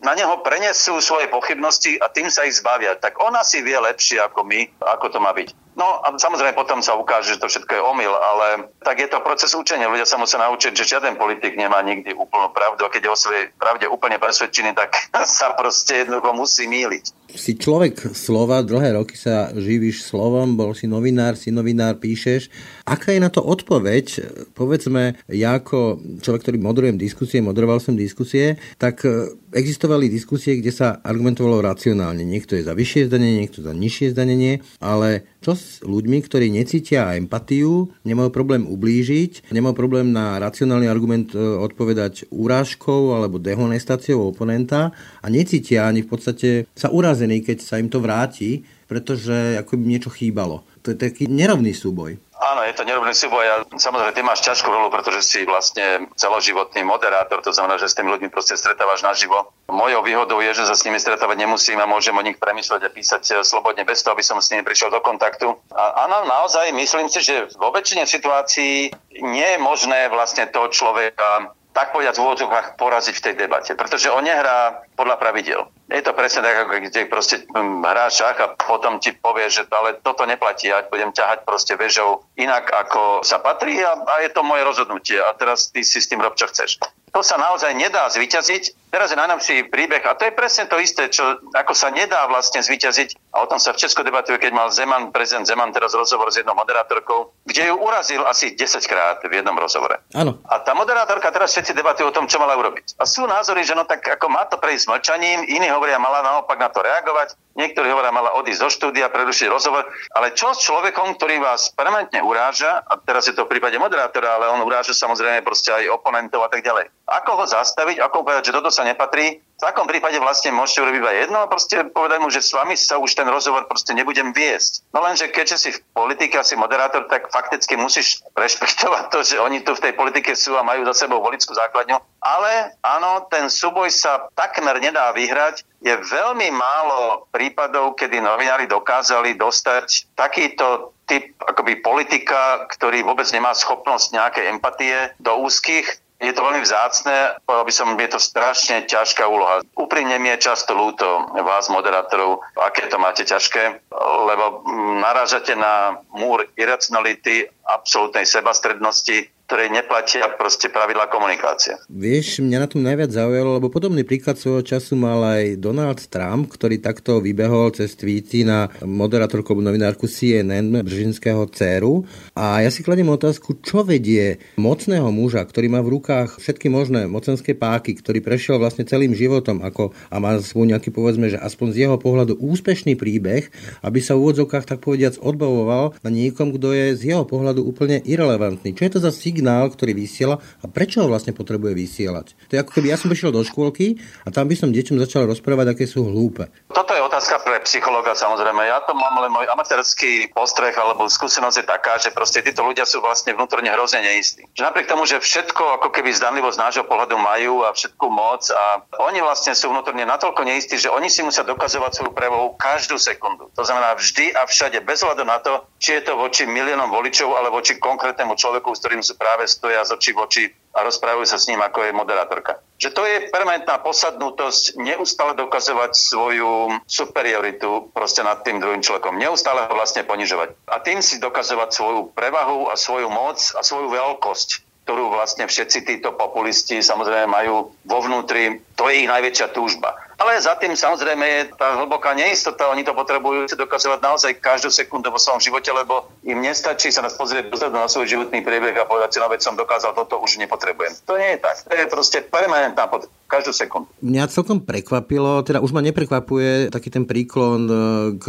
[0.07, 2.95] na neho prenesú svoje pochybnosti a tým sa ich zbavia.
[2.95, 5.62] Tak on asi vie lepšie ako my, ako to má byť.
[5.73, 9.25] No a samozrejme potom sa ukáže, že to všetko je omyl, ale tak je to
[9.25, 9.89] proces učenia.
[9.89, 13.17] Ľudia sa musia naučiť, že žiaden politik nemá nikdy úplnú pravdu a keď je o
[13.17, 14.93] svojej pravde úplne presvedčený, tak
[15.25, 17.22] sa proste jednoducho musí míliť.
[17.33, 22.53] Si človek slova, dlhé roky sa živíš slovom, bol si novinár, si novinár, píšeš.
[22.85, 24.05] Aká je na to odpoveď?
[24.53, 30.69] Povedzme, ja ako človek, ktorý moderujem diskusie, moderoval som diskusie, tak e, existovali diskusie, kde
[30.69, 32.21] sa argumentovalo racionálne.
[32.21, 37.17] Niekto je za vyššie zdanenie, niekto za nižšie zdanenie, ale čo s ľuďmi, ktorí necítia
[37.17, 44.93] empatiu, nemajú problém ublížiť, nemajú problém na racionálny argument e, odpovedať úrážkou alebo dehonestáciou oponenta
[45.19, 49.79] a necítia ani v podstate sa urazia urazený, keď sa im to vráti, pretože ako
[49.79, 50.67] by niečo chýbalo.
[50.83, 52.19] To je taký nerovný súboj.
[52.43, 56.83] Áno, je to nerovný súboj a samozrejme ty máš ťažkú rolu, pretože si vlastne celoživotný
[56.83, 59.55] moderátor, to znamená, že s tými ľuďmi proste stretávaš naživo.
[59.71, 62.91] Mojou výhodou je, že sa s nimi stretávať nemusím a môžem o nich premyšľať a
[62.91, 65.55] písať eh, slobodne bez toho, aby som s nimi prišiel do kontaktu.
[65.71, 68.91] A áno, naozaj myslím si, že vo väčšine situácií
[69.23, 74.13] nie je možné vlastne toho človeka tak povedať v úvodzovkách poraziť v tej debate, pretože
[74.13, 75.67] on nehrá podľa pravidel.
[75.91, 79.67] Je to presne tak, ako kde proste hm, hrá šach a potom ti povie, že
[79.69, 84.23] to, ale toto neplatí, ja budem ťahať proste vežou inak, ako sa patrí a, a
[84.25, 86.81] je to moje rozhodnutie a teraz ty si s tým rob, čo chceš
[87.13, 88.89] to sa naozaj nedá zvyťaziť.
[88.89, 92.61] Teraz je najnovší príbeh a to je presne to isté, čo ako sa nedá vlastne
[92.61, 93.33] zvyťaziť.
[93.37, 96.41] A o tom sa v Česku debatuje, keď mal Zeman, prezident Zeman teraz rozhovor s
[96.41, 100.01] jednou moderátorkou, kde ju urazil asi 10 krát v jednom rozhovore.
[100.13, 100.41] Áno.
[100.49, 102.97] A tá moderátorka teraz všetci debatujú o tom, čo mala urobiť.
[102.97, 106.59] A sú názory, že no tak ako má to prejsť mlčaním, iní hovoria, mala naopak
[106.59, 107.33] na to reagovať.
[107.53, 109.85] Niektorí hovoria, mala odísť zo štúdia, prerušiť rozhovor.
[110.17, 114.41] Ale čo s človekom, ktorý vás permanentne uráža, a teraz je to v prípade moderátora,
[114.41, 116.89] ale on uráža samozrejme proste aj oponentov a tak ďalej.
[117.05, 120.99] Ako ho zastaviť, ako povedať, že toto sa nepatrí, v takom prípade vlastne môžete urobiť
[120.99, 124.33] iba jedno a proste povedať mu, že s vami sa už ten rozhovor proste nebudem
[124.33, 124.89] viesť.
[124.91, 129.61] No lenže keďže si v politike si moderátor, tak fakticky musíš rešpektovať to, že oni
[129.61, 132.01] tu v tej politike sú a majú za sebou volickú základňu.
[132.19, 135.63] Ale áno, ten súboj sa takmer nedá vyhrať.
[135.83, 143.51] Je veľmi málo prípadov, kedy novinári dokázali dostať takýto typ akoby politika, ktorý vôbec nemá
[143.51, 148.87] schopnosť nejakej empatie do úzkých je to veľmi vzácne, povedal by som, je to strašne
[148.87, 149.59] ťažká úloha.
[149.75, 151.03] Úprimne mi je často ľúto
[151.35, 153.83] vás, moderátorov, aké to máte ťažké,
[154.23, 154.63] lebo
[155.03, 161.77] narážate na múr iracionality, absolútnej sebastrednosti, ktorej neplatia proste pravidla komunikácie.
[161.85, 166.49] Vieš, mňa na tom najviac zaujalo, lebo podobný príklad svojho času mal aj Donald Trump,
[166.49, 172.01] ktorý takto vybehol cez tweety na moderátorku novinárku CNN Bržinského dceru.
[172.33, 177.05] A ja si kladiem otázku, čo vedie mocného muža, ktorý má v rukách všetky možné
[177.05, 181.67] mocenské páky, ktorý prešiel vlastne celým životom ako, a má svoj nejaký povedzme, že aspoň
[181.69, 183.53] z jeho pohľadu úspešný príbeh,
[183.85, 188.01] aby sa v úvodzovkách tak povediac odbavoval na niekom, kto je z jeho pohľadu úplne
[188.01, 188.73] irrelevantný.
[188.73, 192.33] Čo je to za signál, ktorý vysiela a prečo ho vlastne potrebuje vysielať.
[192.49, 195.27] To je ako keby ja som prišiel do škôlky a tam by som deťom začal
[195.27, 196.47] rozprávať, aké sú hlúpe.
[196.71, 198.65] Toto je otázka pre psychologa samozrejme.
[198.65, 202.87] Ja to mám len môj amatérsky postreh alebo skúsenosť je taká, že proste títo ľudia
[202.87, 204.45] sú vlastne vnútorne hrozne neistí.
[204.53, 208.45] Že napriek tomu, že všetko ako keby zdanlivo z nášho pohľadu majú a všetku moc
[208.53, 213.01] a oni vlastne sú vnútorne natoľko neistí, že oni si musia dokazovať svoju prevahu každú
[213.01, 213.49] sekundu.
[213.57, 217.33] To znamená vždy a všade, bez hľadu na to, či je to voči miliónom voličov
[217.33, 221.25] alebo voči konkrétnemu človeku, s ktorým sú práve stoja z očí v oči a rozprávajú
[221.25, 222.61] sa s ním, ako je moderátorka.
[222.81, 229.69] Že to je permanentná posadnutosť, neustále dokazovať svoju superioritu proste nad tým druhým človekom, neustále
[229.69, 230.53] ho vlastne ponižovať.
[230.69, 235.87] A tým si dokazovať svoju prevahu a svoju moc a svoju veľkosť ktorú vlastne všetci
[235.87, 239.95] títo populisti samozrejme majú vo vnútri, to je ich najväčšia túžba.
[240.17, 242.69] Ale za tým samozrejme je tá hlboká neistota.
[242.69, 247.01] Oni to potrebujú si dokazovať naozaj každú sekundu vo svojom živote, lebo im nestačí sa
[247.01, 250.21] nás pozrieť dozadu na svoj životný priebeh a povedať si, no veď som dokázal toto,
[250.21, 250.93] už nepotrebujem.
[251.09, 251.55] To nie je tak.
[251.65, 253.89] To je proste permanentná potreba každú sekundu.
[254.05, 257.75] Mňa celkom prekvapilo, teda už ma neprekvapuje taký ten príklon e,
[258.21, 258.25] k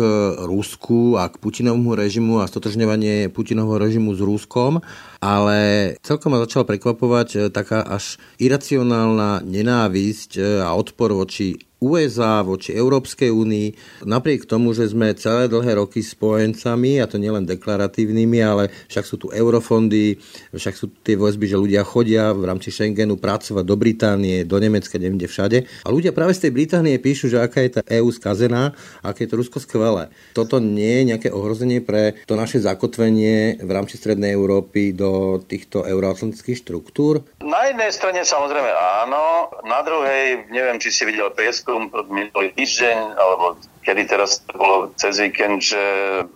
[0.49, 4.81] Rusku a k Putinovmu režimu a stotožňovanie Putinovho režimu s Ruskom,
[5.20, 12.40] ale celkom ma začala prekvapovať e, taká až iracionálna nenávisť e, a odpor voči USA,
[12.40, 18.40] voči Európskej únii, napriek tomu, že sme celé dlhé roky spojencami, a to nielen deklaratívnymi,
[18.40, 20.16] ale však sú tu eurofondy,
[20.57, 24.97] však sú tie väzby, že ľudia chodia v rámci Schengenu pracovať do Británie, do Nemecka,
[24.97, 25.59] neviem kde všade.
[25.85, 28.73] A ľudia práve z tej Británie píšu, že aká je tá EÚ skazená,
[29.05, 30.09] aké je to Rusko skvelé.
[30.33, 35.83] Toto nie je nejaké ohrozenie pre to naše zakotvenie v rámci Strednej Európy do týchto
[35.83, 37.27] euroatlantických štruktúr?
[37.42, 38.70] Na jednej strane samozrejme
[39.05, 44.54] áno, na druhej neviem, či si videl prieskum dátum minulý týždeň, alebo kedy teraz to
[44.54, 45.82] bolo cez víkend, že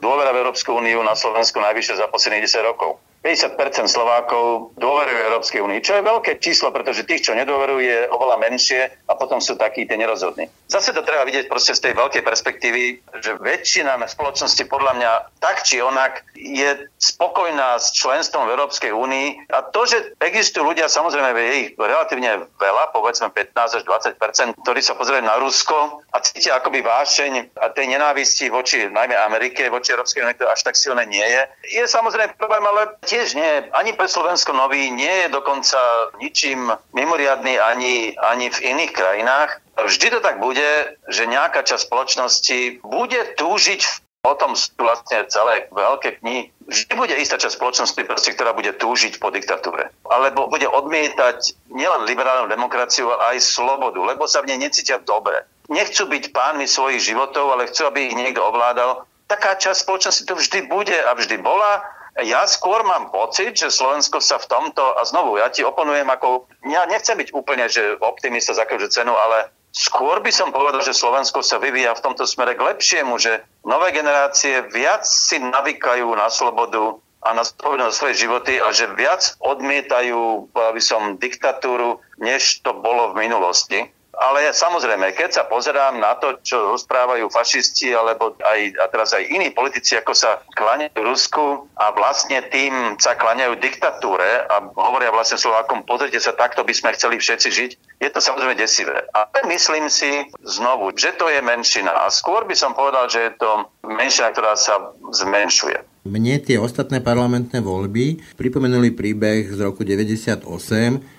[0.02, 2.98] dôvera v Európsku úniu na Slovensku najvyššia za posledných 10 rokov.
[3.22, 8.36] 50% Slovákov dôverujú Európskej únii, čo je veľké číslo, pretože tých, čo nedôverujú, je oveľa
[8.38, 10.46] menšie a potom sú takí tie nerozhodní.
[10.70, 12.82] Zase to treba vidieť proste z tej veľkej perspektívy,
[13.18, 18.92] že väčšina na spoločnosti podľa mňa tak či onak je spokojná s členstvom v Európskej
[18.94, 24.58] únii a to, že existujú ľudia, samozrejme je ich relatívne veľa, povedzme 15 až 20%
[24.62, 29.72] ktorí sa pozerajú na Rusko a cítia akoby vášeň a tej nenávisti voči najmä Amerike,
[29.72, 31.42] voči Európskej únii, až tak silné nie je.
[31.80, 33.72] Je samozrejme problém, ale Tiež nie.
[33.72, 35.80] Ani pre Slovensko nový nie je dokonca
[36.20, 39.64] ničím mimoriadný ani, ani v iných krajinách.
[39.80, 43.80] Vždy to tak bude, že nejaká časť spoločnosti bude túžiť
[44.28, 46.52] o tom sú vlastne celé veľké knihy.
[46.68, 49.88] Vždy bude istá časť spoločnosti, proste, ktorá bude túžiť po diktatúre.
[50.04, 55.48] Alebo bude odmietať nielen liberálnu demokraciu, ale aj slobodu, lebo sa v nej necítia dobre.
[55.72, 59.08] Nechcú byť pánmi svojich životov, ale chcú, aby ich niekto ovládal.
[59.28, 61.84] Taká časť spoločnosti tu vždy bude a vždy bola
[62.24, 66.50] ja skôr mám pocit, že Slovensko sa v tomto, a znovu, ja ti oponujem ako,
[66.66, 70.96] ja nechcem byť úplne, že optimista za každú cenu, ale skôr by som povedal, že
[70.96, 76.26] Slovensko sa vyvíja v tomto smere k lepšiemu, že nové generácie viac si navykajú na
[76.26, 82.74] slobodu a na zodpovednosť svoje životy a že viac odmietajú, by som, diktatúru, než to
[82.74, 83.90] bolo v minulosti.
[84.18, 89.22] Ale samozrejme, keď sa pozerám na to, čo rozprávajú fašisti, alebo aj, a teraz aj
[89.30, 95.38] iní politici, ako sa klaňajú Rusku a vlastne tým sa klaňajú diktatúre a hovoria vlastne
[95.38, 97.70] Slovákom, pozrite sa, takto by sme chceli všetci žiť,
[98.02, 99.06] je to samozrejme desivé.
[99.14, 100.10] Ale myslím si
[100.42, 101.94] znovu, že to je menšina.
[101.94, 105.78] A skôr by som povedal, že je to menšina, ktorá sa zmenšuje.
[106.08, 110.40] Mne tie ostatné parlamentné voľby pripomenuli príbeh z roku 98,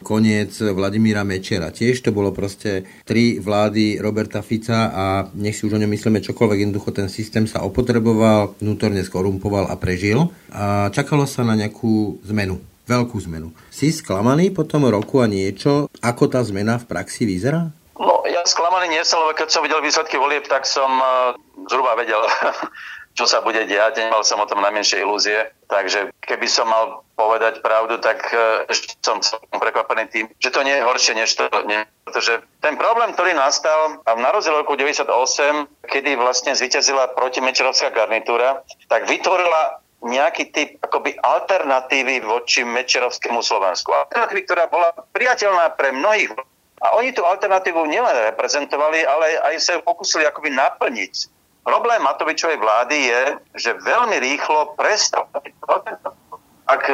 [0.01, 1.69] koniec Vladimíra Mečera.
[1.69, 6.25] Tiež to bolo proste tri vlády Roberta Fica a nech si už o ňom myslíme
[6.25, 12.17] čokoľvek, jednoducho ten systém sa opotreboval, vnútorne skorumpoval a prežil a čakalo sa na nejakú
[12.25, 12.57] zmenu
[12.89, 13.53] veľkú zmenu.
[13.69, 17.69] Si sklamaný po tom roku a niečo, ako tá zmena v praxi vyzerá?
[18.01, 21.37] No, ja sklamaný nie som, lebo keď som videl výsledky volieb, tak som uh,
[21.69, 22.17] zhruba vedel,
[23.17, 27.59] čo sa bude diať, nemal som o tom najmenšie ilúzie, takže keby som mal povedať
[27.59, 29.19] pravdu, tak e, ešte som
[29.51, 31.83] prekvapený tým, že to nie je horšie, než to nie.
[32.07, 35.11] Pretože ten problém, ktorý nastal a v narozil roku 98,
[35.83, 43.91] kedy vlastne zvíťazila protimečerovská garnitúra, tak vytvorila nejaký typ akoby alternatívy voči mečerovskému Slovensku.
[43.91, 46.31] Alternatívy, ktorá bola priateľná pre mnohých.
[46.79, 51.38] A oni tú alternatívu nielen reprezentovali, ale aj sa ju pokusili akoby naplniť
[51.69, 53.21] Problém Matovičovej vlády je,
[53.61, 55.29] že veľmi rýchlo prestal.
[56.65, 56.93] Ak e,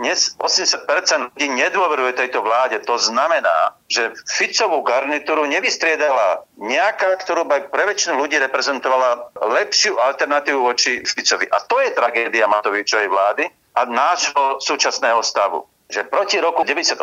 [0.00, 7.68] dnes 80% ľudí nedôveruje tejto vláde, to znamená, že Ficovú garnitúru nevystriedala nejaká, ktorú by
[7.68, 11.44] pre väčšinu ľudí reprezentovala lepšiu alternatívu voči Ficovi.
[11.52, 13.44] A to je tragédia Matovičovej vlády
[13.76, 15.68] a nášho súčasného stavu.
[15.92, 16.96] Že proti roku 98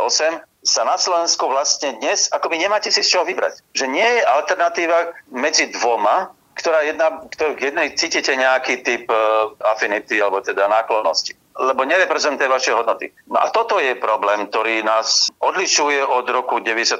[0.65, 3.61] sa na Slovensku vlastne dnes akoby nemáte si z čoho vybrať.
[3.77, 10.17] Že nie je alternatíva medzi dvoma, ktorá jedna, ktorý, jednej cítite nejaký typ uh, affinity
[10.23, 13.15] alebo teda náklonnosti lebo nereprezentuje vaše hodnoty.
[13.31, 16.99] No a toto je problém, ktorý nás odlišuje od roku 98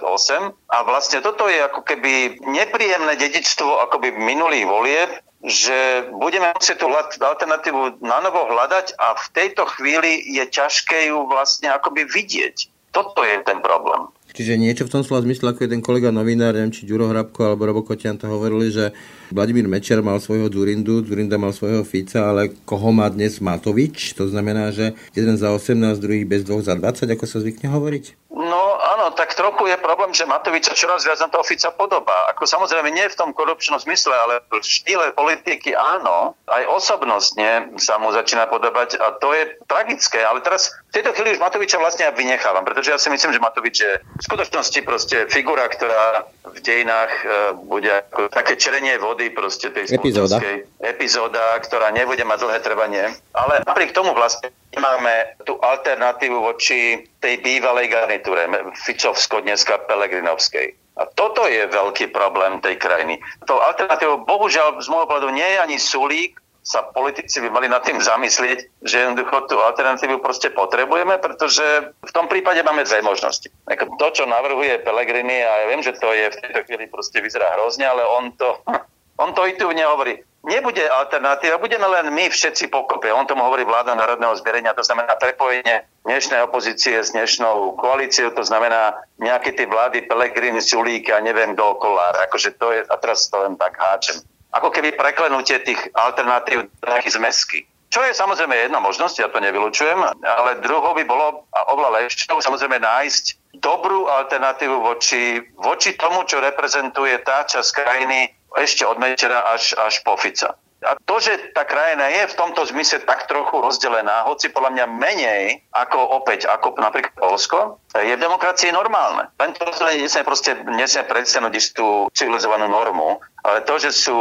[0.71, 5.11] a vlastne toto je ako keby nepríjemné dedičstvo akoby minulých volieb,
[5.43, 6.87] že budeme musieť tú
[7.19, 12.71] alternatívu na novo hľadať a v tejto chvíli je ťažké ju vlastne akoby vidieť.
[12.95, 14.07] Toto je ten problém.
[14.31, 17.43] Čiže niečo v tom slova zmysle, ako je ten kolega novinár, neviem, či Ďuro Hrabko
[17.43, 18.95] alebo Robo to hovorili, že
[19.36, 24.15] Vladimír Mečer mal svojho Durindu, Durinda mal svojho Fica, ale koho má dnes Matovič?
[24.15, 28.24] To znamená, že jeden za 18, druhý bez dvoch za 20, ako sa zvykne hovoriť?
[28.36, 32.28] No áno, tak trochu je problém, že Matovič sa čoraz viac na toho Fica podobá.
[32.36, 36.36] Ako samozrejme nie v tom korupčnom zmysle, ale v štýle politiky áno.
[36.43, 40.19] Aj osobnostne sa mu začína podobať a to je tragické.
[40.19, 43.39] Ale teraz v tejto chvíli už Matoviča vlastne ja vynechávam, pretože ja si myslím, že
[43.39, 49.32] Matovič je v skutočnosti proste figura, ktorá v dejinách e, bude ako také čerenie vody
[49.32, 50.43] proste tej epizóda.
[50.89, 53.06] Epizóda, ktorá nebude mať dlhé trvanie.
[53.34, 58.45] Ale napriek tomu vlastne máme tú alternatívu voči tej bývalej garnitúre,
[58.86, 60.76] Ficovsko, dneska Pelegrinovskej.
[60.95, 63.19] A toto je veľký problém tej krajiny.
[63.52, 67.86] To alternatívou, bohužiaľ, z môjho pohľadu nie je ani Sulík, sa politici by mali nad
[67.86, 73.45] tým zamyslieť, že jednoducho tú alternatívu proste potrebujeme, pretože v tom prípade máme dve možnosti.
[73.69, 77.54] To, čo navrhuje Pelegrini, a ja viem, že to je v tejto chvíli proste vyzerá
[77.54, 78.58] hrozne, ale on to,
[79.21, 83.10] on to intuitívne hovorí nebude alternatíva, budeme len my všetci pokope.
[83.10, 88.45] On tomu hovorí vláda národného zbierenia, to znamená prepojenie dnešnej opozície s dnešnou koalíciou, to
[88.45, 92.15] znamená nejaké tie vlády Pelegrini, Sulík a neviem kto Kolár.
[92.29, 94.21] Akože to je, a teraz to len tak háčem.
[94.55, 97.60] Ako keby preklenutie tých alternatív nejakých zmesky.
[97.91, 102.43] Čo je samozrejme jedna možnosť, ja to nevylučujem, ale druhou by bolo a oveľa lepšou
[102.43, 109.43] samozrejme nájsť dobrú alternatívu voči, voči tomu, čo reprezentuje tá časť krajiny, ešte od Mečera
[109.51, 110.55] až, až po Fica.
[110.83, 114.85] A to, že tá krajina je v tomto zmysle tak trochu rozdelená, hoci podľa mňa
[114.91, 119.31] menej ako opäť, ako napríklad Polsko, je v demokracii normálne.
[119.39, 124.17] Len to rozdelenie nesmie proste nesmie predstiahnuť istú civilizovanú normu, ale to, že sú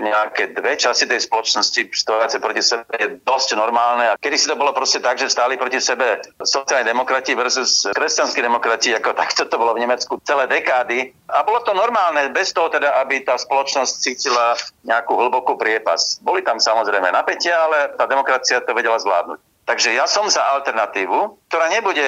[0.00, 4.08] nejaké dve časti tej spoločnosti stojace proti sebe, je dosť normálne.
[4.08, 8.40] A kedy si to bolo proste tak, že stáli proti sebe sociálni demokrati versus kresťanskí
[8.40, 11.12] demokrati, ako takto to bolo v Nemecku celé dekády.
[11.28, 14.56] A bolo to normálne, bez toho teda, aby tá spoločnosť cítila
[14.88, 15.91] nejakú hlbokú priepas.
[16.22, 19.38] Boli tam samozrejme napätia, ale tá demokracia to vedela zvládnuť.
[19.66, 22.04] Takže ja som za alternatívu, ktorá nebude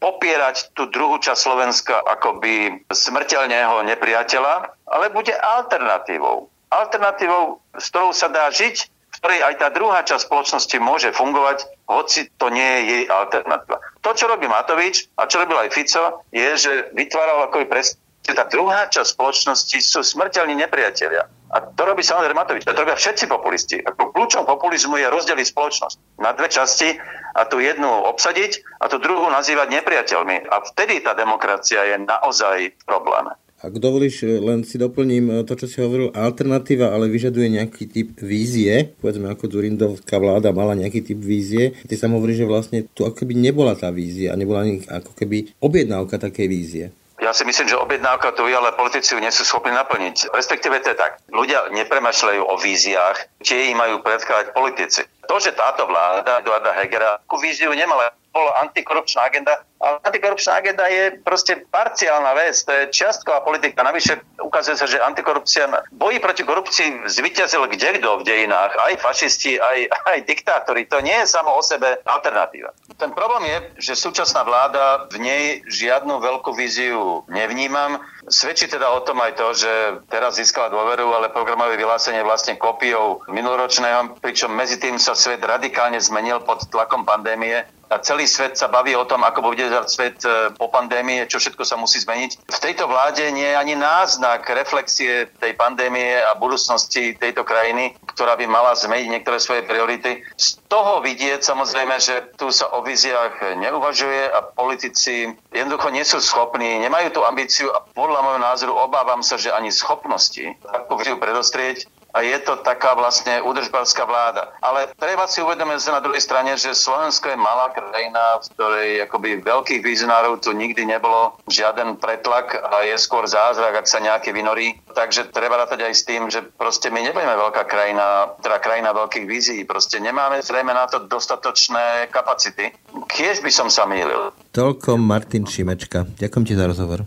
[0.00, 6.48] popierať tú druhú časť Slovenska akoby smrteľného nepriateľa, ale bude alternatívou.
[6.72, 11.68] Alternatívou, s ktorou sa dá žiť, v ktorej aj tá druhá časť spoločnosti môže fungovať,
[11.84, 13.76] hoci to nie je jej alternatíva.
[14.00, 18.00] To, čo robí Matovič a čo robil aj Fico, je, že vytváral akoby presne
[18.34, 21.28] tá druhá časť spoločnosti sú smrteľní nepriatelia.
[21.50, 22.62] A to robí samozrejme Matovič.
[22.62, 23.76] To robia všetci populisti.
[23.82, 26.94] Ako kľúčom populizmu je rozdeliť spoločnosť na dve časti
[27.34, 30.46] a tú jednu obsadiť a tú druhú nazývať nepriateľmi.
[30.46, 33.34] A vtedy tá demokracia je naozaj v probléme.
[33.60, 38.96] Ak dovolíš, len si doplním to, čo si hovoril, alternatíva, ale vyžaduje nejaký typ vízie.
[39.04, 41.76] Povedzme, ako Zurindovská vláda mala nejaký typ vízie.
[41.84, 45.60] Ty sa hovorí, že vlastne tu ako keby nebola tá vízia, nebola ani ako keby
[45.60, 46.84] objednávka takej vízie.
[47.20, 50.32] Ja si myslím, že objednávka tu je, ale politici ju nie sú schopní naplniť.
[50.32, 51.20] Respektíve to je tak.
[51.28, 55.04] Ľudia nepremašľajú o víziách, tie im majú predkladať politici.
[55.28, 60.86] To, že táto vláda Eduarda Hegera takú víziu nemala, bola antikorupčná agenda, ale antikorupčná agenda
[60.86, 63.82] je proste parciálna vec, to je čiastková politika.
[63.82, 69.58] Navyše ukazuje sa, že antikorupcia, boji proti korupcii zvyťazil kde kto v dejinách, aj fašisti,
[69.58, 69.78] aj,
[70.14, 70.86] aj diktátori.
[70.86, 72.70] To nie je samo o sebe alternatíva.
[73.00, 73.58] Ten problém je,
[73.90, 77.98] že súčasná vláda v nej žiadnu veľkú víziu nevnímam.
[78.30, 79.72] Svedčí teda o tom aj to, že
[80.12, 85.98] teraz získala dôveru, ale programové vyhlásenie vlastne kópiou minuloročného, pričom medzi tým sa svet radikálne
[85.98, 87.64] zmenil pod tlakom pandémie
[87.98, 91.74] celý svet sa baví o tom, ako bude svet e, po pandémie, čo všetko sa
[91.74, 92.46] musí zmeniť.
[92.46, 98.38] V tejto vláde nie je ani náznak reflexie tej pandémie a budúcnosti tejto krajiny, ktorá
[98.38, 100.22] by mala zmeniť niektoré svoje priority.
[100.38, 106.22] Z toho vidieť samozrejme, že tu sa o víziách neuvažuje a politici jednoducho nie sú
[106.22, 111.18] schopní, nemajú tú ambíciu a podľa môjho názoru obávam sa, že ani schopnosti takú víziu
[111.18, 114.50] predostrieť a je to taká vlastne údržbárska vláda.
[114.60, 119.30] Ale treba si uvedomiť na druhej strane, že Slovensko je malá krajina, v ktorej akoby
[119.42, 124.78] veľkých vizionárov tu nikdy nebolo žiaden pretlak a je skôr zázrak, ak sa nejaký vynorí.
[124.90, 129.26] Takže treba rátať aj s tým, že proste my nebudeme veľká krajina, teda krajina veľkých
[129.26, 129.62] vízií.
[129.62, 132.74] Proste nemáme zrejme na to dostatočné kapacity.
[133.06, 134.34] Kiež by som sa mýlil.
[134.50, 136.10] Toľko Martin Šimečka.
[136.18, 137.06] Ďakujem ti za rozhovor.